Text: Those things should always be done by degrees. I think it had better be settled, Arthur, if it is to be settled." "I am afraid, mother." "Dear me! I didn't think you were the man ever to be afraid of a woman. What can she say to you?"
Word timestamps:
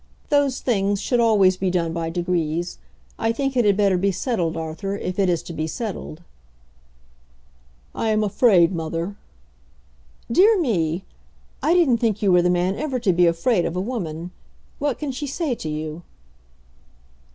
Those 0.29 0.61
things 0.61 0.99
should 0.99 1.19
always 1.19 1.57
be 1.57 1.69
done 1.69 1.93
by 1.93 2.09
degrees. 2.09 2.79
I 3.19 3.31
think 3.31 3.55
it 3.55 3.65
had 3.65 3.77
better 3.77 3.99
be 3.99 4.11
settled, 4.11 4.57
Arthur, 4.57 4.95
if 4.97 5.19
it 5.19 5.29
is 5.29 5.43
to 5.43 5.53
be 5.53 5.67
settled." 5.67 6.23
"I 7.93 8.09
am 8.09 8.23
afraid, 8.23 8.73
mother." 8.73 9.15
"Dear 10.31 10.59
me! 10.59 11.03
I 11.61 11.75
didn't 11.75 11.99
think 11.99 12.19
you 12.23 12.31
were 12.31 12.41
the 12.41 12.49
man 12.49 12.75
ever 12.77 12.97
to 12.97 13.13
be 13.13 13.27
afraid 13.27 13.63
of 13.63 13.75
a 13.75 13.79
woman. 13.79 14.31
What 14.79 14.97
can 14.97 15.11
she 15.11 15.27
say 15.27 15.53
to 15.53 15.69
you?" 15.69 16.01